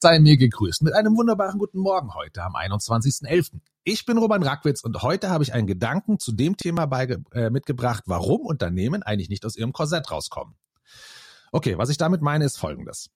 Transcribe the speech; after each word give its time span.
Sei 0.00 0.20
mir 0.20 0.36
gegrüßt 0.36 0.82
mit 0.82 0.94
einem 0.94 1.16
wunderbaren 1.16 1.58
guten 1.58 1.80
Morgen 1.80 2.14
heute 2.14 2.44
am 2.44 2.54
21.11. 2.54 3.58
Ich 3.82 4.06
bin 4.06 4.16
Roman 4.16 4.44
Rackwitz 4.44 4.84
und 4.84 5.02
heute 5.02 5.28
habe 5.28 5.42
ich 5.42 5.52
einen 5.52 5.66
Gedanken 5.66 6.20
zu 6.20 6.30
dem 6.30 6.56
Thema 6.56 6.86
beige, 6.86 7.24
äh, 7.32 7.50
mitgebracht, 7.50 8.04
warum 8.06 8.42
Unternehmen 8.42 9.02
eigentlich 9.02 9.28
nicht 9.28 9.44
aus 9.44 9.56
ihrem 9.56 9.72
Korsett 9.72 10.08
rauskommen. 10.12 10.54
Okay, 11.50 11.76
was 11.78 11.88
ich 11.88 11.96
damit 11.96 12.22
meine, 12.22 12.44
ist 12.44 12.58
folgendes. 12.58 13.10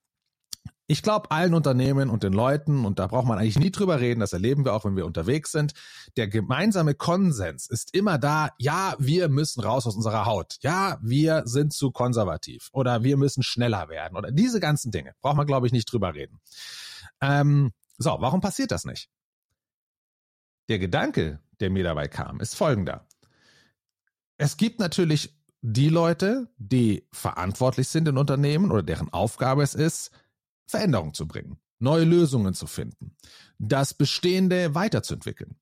Ich 0.92 1.02
glaube, 1.02 1.30
allen 1.30 1.54
Unternehmen 1.54 2.10
und 2.10 2.22
den 2.22 2.34
Leuten, 2.34 2.84
und 2.84 2.98
da 2.98 3.06
braucht 3.06 3.26
man 3.26 3.38
eigentlich 3.38 3.58
nie 3.58 3.70
drüber 3.70 3.98
reden, 4.00 4.20
das 4.20 4.34
erleben 4.34 4.66
wir 4.66 4.74
auch, 4.74 4.84
wenn 4.84 4.94
wir 4.94 5.06
unterwegs 5.06 5.50
sind, 5.50 5.72
der 6.18 6.28
gemeinsame 6.28 6.94
Konsens 6.94 7.66
ist 7.66 7.94
immer 7.94 8.18
da, 8.18 8.50
ja, 8.58 8.94
wir 8.98 9.30
müssen 9.30 9.62
raus 9.62 9.86
aus 9.86 9.96
unserer 9.96 10.26
Haut. 10.26 10.58
Ja, 10.60 10.98
wir 11.00 11.44
sind 11.46 11.72
zu 11.72 11.92
konservativ 11.92 12.68
oder 12.72 13.02
wir 13.02 13.16
müssen 13.16 13.42
schneller 13.42 13.88
werden 13.88 14.18
oder 14.18 14.32
diese 14.32 14.60
ganzen 14.60 14.90
Dinge. 14.90 15.14
Braucht 15.22 15.38
man, 15.38 15.46
glaube 15.46 15.66
ich, 15.66 15.72
nicht 15.72 15.90
drüber 15.90 16.12
reden. 16.12 16.40
Ähm, 17.22 17.72
so, 17.96 18.18
warum 18.20 18.42
passiert 18.42 18.70
das 18.70 18.84
nicht? 18.84 19.08
Der 20.68 20.78
Gedanke, 20.78 21.40
der 21.58 21.70
mir 21.70 21.84
dabei 21.84 22.06
kam, 22.08 22.38
ist 22.40 22.54
folgender. 22.54 23.06
Es 24.36 24.58
gibt 24.58 24.78
natürlich 24.78 25.34
die 25.62 25.88
Leute, 25.88 26.50
die 26.58 27.08
verantwortlich 27.12 27.88
sind 27.88 28.08
in 28.08 28.18
Unternehmen 28.18 28.70
oder 28.70 28.82
deren 28.82 29.10
Aufgabe 29.10 29.62
es 29.62 29.74
ist, 29.74 30.10
Veränderung 30.66 31.14
zu 31.14 31.26
bringen, 31.26 31.60
neue 31.78 32.04
Lösungen 32.04 32.54
zu 32.54 32.66
finden, 32.66 33.16
das 33.58 33.94
Bestehende 33.94 34.74
weiterzuentwickeln. 34.74 35.56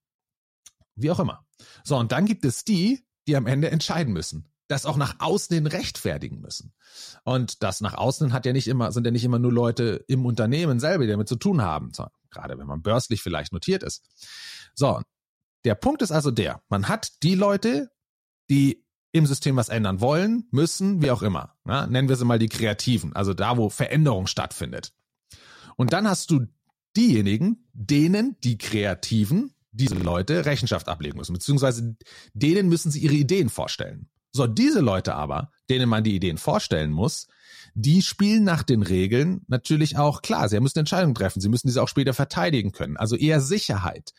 Wie 0.94 1.10
auch 1.10 1.20
immer. 1.20 1.46
So, 1.84 1.96
und 1.96 2.12
dann 2.12 2.26
gibt 2.26 2.44
es 2.44 2.64
die, 2.64 3.06
die 3.26 3.36
am 3.36 3.46
Ende 3.46 3.70
entscheiden 3.70 4.12
müssen, 4.12 4.52
das 4.68 4.86
auch 4.86 4.96
nach 4.96 5.16
außen 5.18 5.54
hin 5.54 5.66
rechtfertigen 5.66 6.40
müssen. 6.40 6.72
Und 7.24 7.62
das 7.62 7.80
nach 7.80 7.94
außen 7.94 8.32
hat 8.32 8.46
ja 8.46 8.52
nicht 8.52 8.68
immer, 8.68 8.92
sind 8.92 9.04
ja 9.04 9.10
nicht 9.10 9.24
immer 9.24 9.38
nur 9.38 9.52
Leute 9.52 10.04
im 10.08 10.26
Unternehmen 10.26 10.78
selber, 10.80 11.04
die 11.04 11.10
damit 11.10 11.28
zu 11.28 11.36
tun 11.36 11.62
haben, 11.62 11.92
gerade 12.30 12.58
wenn 12.58 12.66
man 12.66 12.82
börslich 12.82 13.22
vielleicht 13.22 13.52
notiert 13.52 13.82
ist. 13.82 14.04
So, 14.74 15.00
der 15.64 15.74
Punkt 15.74 16.02
ist 16.02 16.12
also 16.12 16.30
der, 16.30 16.62
man 16.68 16.88
hat 16.88 17.22
die 17.22 17.34
Leute, 17.34 17.90
die 18.48 18.84
im 19.12 19.26
System 19.26 19.56
was 19.56 19.68
ändern 19.68 20.00
wollen, 20.00 20.46
müssen, 20.50 21.02
wie 21.02 21.10
auch 21.10 21.22
immer. 21.22 21.54
Ja, 21.66 21.86
nennen 21.86 22.08
wir 22.08 22.16
sie 22.16 22.24
mal 22.24 22.38
die 22.38 22.48
Kreativen, 22.48 23.14
also 23.14 23.34
da, 23.34 23.56
wo 23.56 23.68
Veränderung 23.70 24.26
stattfindet. 24.26 24.92
Und 25.76 25.92
dann 25.92 26.08
hast 26.08 26.30
du 26.30 26.46
diejenigen, 26.96 27.66
denen 27.72 28.36
die 28.42 28.58
Kreativen, 28.58 29.54
diese 29.72 29.94
Leute 29.94 30.44
Rechenschaft 30.44 30.88
ablegen 30.88 31.16
müssen, 31.18 31.32
beziehungsweise 31.32 31.96
denen 32.34 32.68
müssen 32.68 32.90
sie 32.90 33.00
ihre 33.00 33.14
Ideen 33.14 33.48
vorstellen. 33.48 34.08
So, 34.32 34.46
diese 34.46 34.80
Leute 34.80 35.14
aber, 35.14 35.50
denen 35.68 35.88
man 35.88 36.04
die 36.04 36.14
Ideen 36.14 36.38
vorstellen 36.38 36.92
muss, 36.92 37.26
die 37.74 38.02
spielen 38.02 38.44
nach 38.44 38.62
den 38.62 38.82
Regeln 38.82 39.42
natürlich 39.48 39.96
auch 39.98 40.22
klar. 40.22 40.48
Sie 40.48 40.60
müssen 40.60 40.78
Entscheidungen 40.78 41.14
treffen. 41.14 41.40
Sie 41.40 41.48
müssen 41.48 41.66
diese 41.66 41.82
auch 41.82 41.88
später 41.88 42.14
verteidigen 42.14 42.72
können. 42.72 42.96
Also 42.96 43.16
eher 43.16 43.40
Sicherheit. 43.40 44.12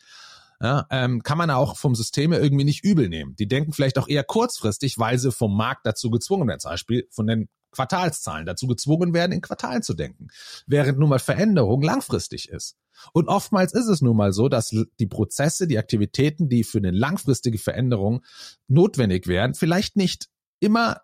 Ja, 0.62 0.86
ähm, 0.90 1.24
kann 1.24 1.38
man 1.38 1.50
auch 1.50 1.76
vom 1.76 1.96
System 1.96 2.32
irgendwie 2.32 2.64
nicht 2.64 2.84
übel 2.84 3.08
nehmen. 3.08 3.34
Die 3.34 3.48
denken 3.48 3.72
vielleicht 3.72 3.98
auch 3.98 4.06
eher 4.06 4.22
kurzfristig, 4.22 4.96
weil 4.96 5.18
sie 5.18 5.32
vom 5.32 5.56
Markt 5.56 5.84
dazu 5.84 6.08
gezwungen 6.08 6.46
werden. 6.46 6.60
Zum 6.60 6.70
Beispiel 6.70 7.08
von 7.10 7.26
den 7.26 7.48
Quartalszahlen 7.72 8.46
dazu 8.46 8.68
gezwungen 8.68 9.12
werden, 9.12 9.32
in 9.32 9.40
Quartalen 9.40 9.82
zu 9.82 9.94
denken, 9.94 10.28
während 10.66 11.00
nun 11.00 11.08
mal 11.08 11.18
Veränderung 11.18 11.82
langfristig 11.82 12.48
ist. 12.48 12.76
Und 13.12 13.26
oftmals 13.26 13.72
ist 13.72 13.88
es 13.88 14.02
nun 14.02 14.16
mal 14.16 14.32
so, 14.32 14.48
dass 14.48 14.68
die 14.68 15.06
Prozesse, 15.06 15.66
die 15.66 15.78
Aktivitäten, 15.78 16.48
die 16.48 16.62
für 16.62 16.78
eine 16.78 16.92
langfristige 16.92 17.58
Veränderung 17.58 18.22
notwendig 18.68 19.26
wären, 19.26 19.54
vielleicht 19.54 19.96
nicht 19.96 20.28
immer 20.60 21.00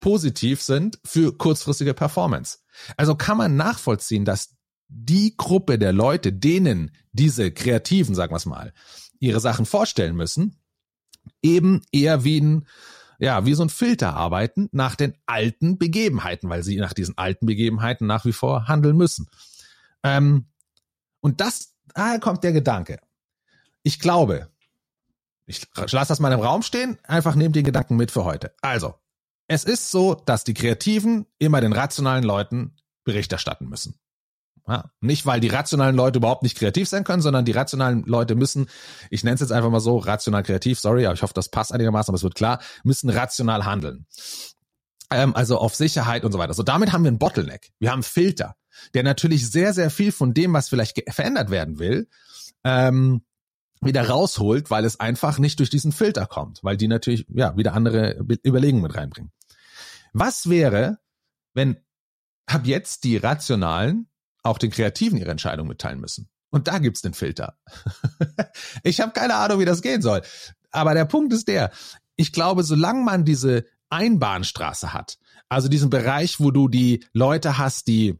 positiv 0.00 0.62
sind 0.62 0.98
für 1.04 1.36
kurzfristige 1.36 1.94
Performance. 1.94 2.58
Also 2.96 3.14
kann 3.14 3.36
man 3.36 3.56
nachvollziehen, 3.56 4.24
dass 4.24 4.56
die 4.88 5.36
Gruppe 5.36 5.78
der 5.78 5.92
Leute, 5.92 6.32
denen 6.32 6.90
diese 7.12 7.50
Kreativen, 7.52 8.14
sagen 8.14 8.32
wir 8.32 8.36
es 8.36 8.46
mal, 8.46 8.72
ihre 9.20 9.40
Sachen 9.40 9.66
vorstellen 9.66 10.16
müssen, 10.16 10.56
eben 11.42 11.82
eher 11.92 12.24
wie 12.24 12.40
ein 12.40 12.66
ja, 13.18 13.44
wie 13.44 13.54
so 13.54 13.64
ein 13.64 13.68
Filter 13.68 14.14
arbeiten 14.14 14.68
nach 14.72 14.94
den 14.94 15.14
alten 15.26 15.76
Begebenheiten, 15.76 16.48
weil 16.48 16.62
sie 16.62 16.76
nach 16.76 16.92
diesen 16.92 17.18
alten 17.18 17.46
Begebenheiten 17.46 18.06
nach 18.06 18.24
wie 18.24 18.32
vor 18.32 18.68
handeln 18.68 18.96
müssen. 18.96 19.28
Ähm, 20.04 20.46
und 21.20 21.40
das, 21.40 21.74
daher 21.94 22.20
kommt 22.20 22.44
der 22.44 22.52
Gedanke. 22.52 23.00
Ich 23.82 23.98
glaube, 23.98 24.48
ich 25.46 25.66
lasse 25.74 26.10
das 26.10 26.20
mal 26.20 26.32
im 26.32 26.40
Raum 26.40 26.62
stehen, 26.62 26.98
einfach 27.02 27.34
nehmt 27.34 27.56
den 27.56 27.64
Gedanken 27.64 27.96
mit 27.96 28.10
für 28.10 28.24
heute. 28.24 28.54
Also, 28.60 28.94
es 29.48 29.64
ist 29.64 29.90
so, 29.90 30.14
dass 30.14 30.44
die 30.44 30.54
Kreativen 30.54 31.26
immer 31.38 31.60
den 31.60 31.72
rationalen 31.72 32.22
Leuten 32.22 32.76
Bericht 33.02 33.32
erstatten 33.32 33.68
müssen. 33.68 33.98
Ja, 34.68 34.90
nicht, 35.00 35.24
weil 35.24 35.40
die 35.40 35.48
rationalen 35.48 35.96
Leute 35.96 36.18
überhaupt 36.18 36.42
nicht 36.42 36.58
kreativ 36.58 36.88
sein 36.88 37.02
können, 37.02 37.22
sondern 37.22 37.46
die 37.46 37.52
rationalen 37.52 38.04
Leute 38.04 38.34
müssen, 38.34 38.68
ich 39.08 39.24
nenne 39.24 39.34
es 39.34 39.40
jetzt 39.40 39.50
einfach 39.50 39.70
mal 39.70 39.80
so, 39.80 39.96
rational 39.96 40.42
kreativ, 40.42 40.78
sorry, 40.78 41.06
aber 41.06 41.14
ich 41.14 41.22
hoffe, 41.22 41.32
das 41.32 41.48
passt 41.48 41.72
einigermaßen, 41.72 42.10
aber 42.10 42.16
es 42.16 42.22
wird 42.22 42.34
klar, 42.34 42.60
müssen 42.84 43.08
rational 43.08 43.64
handeln. 43.64 44.06
Ähm, 45.10 45.34
also 45.34 45.56
auf 45.56 45.74
Sicherheit 45.74 46.24
und 46.26 46.32
so 46.32 46.38
weiter. 46.38 46.52
So, 46.52 46.62
damit 46.62 46.92
haben 46.92 47.02
wir 47.02 47.08
einen 47.08 47.18
Bottleneck. 47.18 47.70
Wir 47.78 47.90
haben 47.90 47.98
einen 47.98 48.02
Filter, 48.02 48.56
der 48.92 49.04
natürlich 49.04 49.50
sehr, 49.50 49.72
sehr 49.72 49.90
viel 49.90 50.12
von 50.12 50.34
dem, 50.34 50.52
was 50.52 50.68
vielleicht 50.68 51.02
verändert 51.10 51.48
werden 51.48 51.78
will, 51.78 52.06
ähm, 52.62 53.22
wieder 53.80 54.06
rausholt, 54.06 54.70
weil 54.70 54.84
es 54.84 55.00
einfach 55.00 55.38
nicht 55.38 55.60
durch 55.60 55.70
diesen 55.70 55.92
Filter 55.92 56.26
kommt, 56.26 56.62
weil 56.62 56.76
die 56.76 56.88
natürlich, 56.88 57.24
ja, 57.30 57.56
wieder 57.56 57.72
andere 57.72 58.18
Überlegungen 58.44 58.82
mit 58.82 58.94
reinbringen. 58.94 59.32
Was 60.12 60.50
wäre, 60.50 60.98
wenn 61.54 61.78
ab 62.44 62.66
jetzt 62.66 63.04
die 63.04 63.16
Rationalen 63.16 64.08
auch 64.48 64.58
den 64.58 64.70
Kreativen 64.70 65.18
ihre 65.18 65.30
Entscheidung 65.30 65.68
mitteilen 65.68 66.00
müssen. 66.00 66.28
Und 66.50 66.68
da 66.68 66.78
gibt's 66.78 67.02
den 67.02 67.14
Filter. 67.14 67.58
ich 68.82 69.00
habe 69.00 69.12
keine 69.12 69.34
Ahnung, 69.34 69.60
wie 69.60 69.64
das 69.64 69.82
gehen 69.82 70.02
soll. 70.02 70.22
Aber 70.70 70.94
der 70.94 71.04
Punkt 71.04 71.32
ist 71.32 71.48
der, 71.48 71.70
ich 72.16 72.32
glaube, 72.32 72.62
solange 72.62 73.02
man 73.02 73.24
diese 73.24 73.64
Einbahnstraße 73.90 74.92
hat, 74.92 75.18
also 75.48 75.68
diesen 75.68 75.90
Bereich, 75.90 76.40
wo 76.40 76.50
du 76.50 76.68
die 76.68 77.04
Leute 77.12 77.58
hast, 77.58 77.86
die 77.86 78.18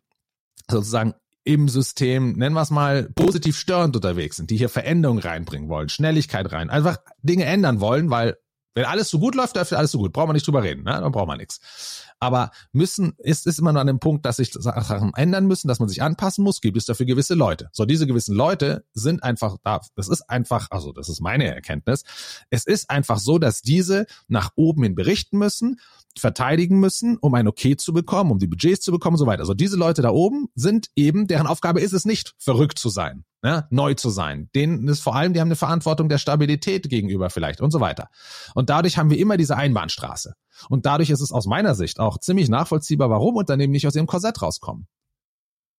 sozusagen 0.71 1.15
im 1.45 1.69
System, 1.69 2.33
nennen 2.33 2.55
wir 2.55 2.63
es 2.63 2.71
mal, 2.71 3.11
positiv 3.15 3.57
störend 3.59 3.97
unterwegs 3.97 4.37
sind, 4.37 4.51
die 4.51 4.57
hier 4.59 4.69
Veränderungen 4.69 5.23
reinbringen 5.23 5.69
wollen, 5.69 5.89
Schnelligkeit 5.89 6.53
rein, 6.53 6.69
einfach 6.69 6.99
Dinge 7.23 7.45
ändern 7.45 7.81
wollen, 7.81 8.11
weil 8.11 8.37
wenn 8.79 8.85
alles 8.85 9.11
so 9.11 9.19
gut 9.19 9.35
läuft, 9.35 9.57
läuft 9.57 9.73
alles 9.73 9.91
so 9.91 9.99
gut. 9.99 10.13
Braucht 10.13 10.29
man 10.29 10.35
nicht 10.35 10.47
drüber 10.47 10.63
reden, 10.63 10.85
ne? 10.85 10.93
dann 10.93 11.11
braucht 11.11 11.27
man 11.27 11.39
nichts. 11.39 12.05
Aber 12.21 12.53
müssen 12.73 13.15
ist, 13.19 13.47
ist 13.47 13.59
immer 13.59 13.73
nur 13.73 13.81
an 13.81 13.89
dem 13.89 13.99
Punkt, 13.99 14.25
dass 14.25 14.37
sich 14.37 14.53
Sachen 14.53 15.13
ändern 15.15 15.47
müssen, 15.47 15.67
dass 15.67 15.81
man 15.81 15.89
sich 15.89 16.01
anpassen 16.01 16.45
muss, 16.45 16.61
gibt 16.61 16.77
es 16.77 16.85
dafür 16.85 17.05
gewisse 17.05 17.35
Leute. 17.35 17.71
So, 17.73 17.85
diese 17.85 18.07
gewissen 18.07 18.37
Leute 18.37 18.85
sind 18.93 19.23
einfach 19.25 19.57
da. 19.65 19.81
Das 19.97 20.09
ist 20.09 20.23
einfach, 20.23 20.69
also 20.71 20.93
das 20.93 21.09
ist 21.09 21.21
meine 21.21 21.53
Erkenntnis. 21.53 22.05
Es 22.51 22.67
ist 22.67 22.89
einfach 22.89 23.19
so, 23.19 23.39
dass 23.39 23.63
diese 23.63 24.07
nach 24.29 24.51
oben 24.55 24.85
hin 24.85 24.95
berichten 24.95 25.39
müssen, 25.39 25.81
verteidigen 26.19 26.81
müssen, 26.81 27.17
um 27.19 27.35
ein 27.35 27.49
Okay 27.49 27.77
zu 27.77 27.93
bekommen, 27.93 28.31
um 28.31 28.39
die 28.39 28.47
Budgets 28.47 28.85
zu 28.85 28.93
bekommen 28.93 29.15
und 29.15 29.19
so 29.19 29.27
weiter. 29.27 29.41
Also 29.41 29.55
diese 29.55 29.77
Leute 29.77 30.03
da 30.03 30.11
oben 30.11 30.49
sind 30.55 30.89
eben, 30.97 31.27
deren 31.27 31.47
Aufgabe 31.47 31.81
ist 31.81 31.93
es 31.93 32.05
nicht, 32.05 32.35
verrückt 32.39 32.79
zu 32.79 32.89
sein, 32.89 33.25
ne? 33.43 33.67
neu 33.71 33.95
zu 33.95 34.11
sein. 34.11 34.51
Denen 34.55 34.87
ist 34.89 35.01
vor 35.01 35.15
allem, 35.15 35.33
die 35.33 35.41
haben 35.41 35.49
eine 35.49 35.57
Verantwortung 35.57 36.09
der 36.09 36.19
Stabilität 36.19 36.89
gegenüber 36.89 37.31
vielleicht 37.31 37.61
und 37.61 37.71
so 37.71 37.81
weiter. 37.81 38.09
Und 38.55 38.71
dadurch 38.71 38.99
haben 38.99 39.11
wir 39.11 39.19
immer 39.19 39.37
diese 39.37 39.57
Einbahnstraße. 39.57 40.35
Und 40.69 40.87
dadurch 40.87 41.11
ist 41.11 41.21
es 41.21 41.33
aus 41.33 41.47
meiner 41.47 41.75
Sicht 41.75 42.01
auch 42.01 42.19
ziemlich 42.19 42.49
nachvollziehbar, 42.49 43.11
warum 43.11 43.37
Unternehmen 43.37 43.73
nicht 43.73 43.87
aus 43.87 43.95
ihrem 43.95 44.07
Korsett 44.07 44.43
rauskommen. 44.43 44.89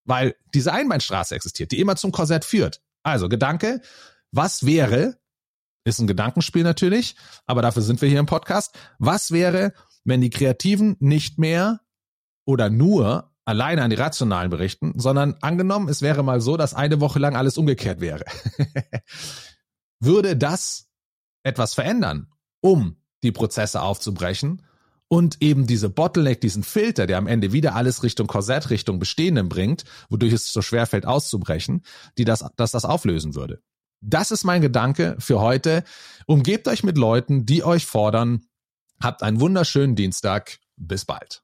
Weil 0.06 0.36
diese 0.54 0.74
Einbahnstraße 0.74 1.36
existiert, 1.36 1.72
die 1.72 1.80
immer 1.80 1.96
zum 1.96 2.12
Korsett 2.12 2.46
führt. 2.46 2.82
Also 3.04 3.30
Gedanke, 3.30 3.82
was 4.32 4.66
wäre, 4.66 5.18
ist 5.84 6.00
ein 6.00 6.08
Gedankenspiel 6.08 6.64
natürlich, 6.64 7.16
aber 7.46 7.62
dafür 7.62 7.82
sind 7.82 8.02
wir 8.02 8.10
hier 8.10 8.20
im 8.20 8.26
Podcast, 8.26 8.78
was 9.00 9.32
wäre, 9.32 9.74
wenn 10.10 10.22
die 10.22 10.30
Kreativen 10.30 10.96
nicht 11.00 11.38
mehr 11.40 11.82
oder 12.46 12.70
nur 12.70 13.32
alleine 13.46 13.82
an 13.84 13.90
die 13.90 13.96
Rationalen 13.96 14.52
berichten, 14.52 14.94
sondern 14.96 15.36
angenommen, 15.42 15.90
es 15.90 16.02
wäre 16.02 16.24
mal 16.24 16.42
so, 16.42 16.58
dass 16.58 16.74
eine 16.74 17.00
Woche 17.00 17.20
lang 17.20 17.36
alles 17.36 17.58
umgekehrt 17.58 18.00
wäre. 18.00 18.24
Würde 20.00 20.38
das 20.38 20.88
etwas 21.44 21.74
verändern, 21.74 22.28
um 22.62 22.98
die 23.24 23.32
Prozesse 23.32 23.82
aufzubrechen 23.82 24.62
und 25.08 25.42
eben 25.42 25.66
diese 25.66 25.90
Bottleneck, 25.90 26.40
diesen 26.42 26.64
Filter, 26.64 27.08
der 27.08 27.18
am 27.18 27.28
Ende 27.28 27.52
wieder 27.52 27.76
alles 27.76 28.04
Richtung 28.04 28.28
Korsett, 28.28 28.70
Richtung 28.70 29.00
Bestehenden 29.00 29.50
bringt, 29.50 29.84
wodurch 30.10 30.34
es 30.34 30.54
so 30.54 30.62
schwer 30.62 30.86
fällt 30.86 31.06
auszubrechen, 31.06 31.82
die 32.18 32.26
das, 32.26 32.46
dass 32.56 32.72
das 32.72 32.86
auflösen 32.86 33.34
würde. 33.36 33.62
Das 34.02 34.32
ist 34.32 34.44
mein 34.44 34.62
Gedanke 34.62 35.16
für 35.20 35.42
heute. 35.42 35.84
Umgebt 36.26 36.68
euch 36.68 36.84
mit 36.84 36.98
Leuten, 36.98 37.46
die 37.46 37.64
euch 37.64 37.86
fordern. 37.86 38.46
Habt 39.02 39.24
einen 39.24 39.40
wunderschönen 39.40 39.96
Dienstag. 39.96 40.60
Bis 40.76 41.06
bald. 41.06 41.42